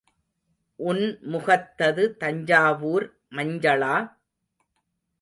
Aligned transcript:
உன் 0.79 1.03
முகத்தது 1.21 2.03
தஞ்சாவூர் 2.17 3.05
மஞ்சளா? 3.31 3.95